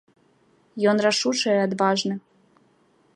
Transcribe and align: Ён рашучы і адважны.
Ён 0.93 0.97
рашучы 1.05 1.49
і 1.57 1.61
адважны. 1.67 2.15